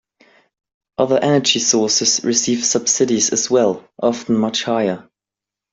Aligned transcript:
Other 0.97 1.19
energy 1.19 1.59
sources 1.59 2.23
receive 2.23 2.65
subsidies 2.65 3.31
as 3.31 3.51
well, 3.51 3.87
often 4.01 4.35
much 4.35 4.63
higher. 4.63 5.07